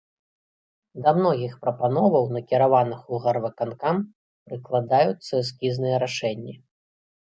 Да 1.03 1.13
многіх 1.19 1.53
прапановаў, 1.65 2.25
накіраваных 2.39 2.99
у 3.13 3.23
гарвыканкам, 3.29 3.95
прыкладаюцца 4.51 5.33
эскізныя 5.45 5.95
рашэнні. 6.11 6.53